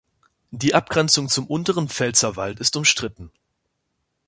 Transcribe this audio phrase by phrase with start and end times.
[0.49, 3.31] Die Abgrenzung zum Unteren Pfälzerwald ist umstritten.